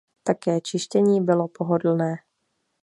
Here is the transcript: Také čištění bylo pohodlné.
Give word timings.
Také 0.23 0.61
čištění 0.61 1.21
bylo 1.21 1.47
pohodlné. 1.47 2.15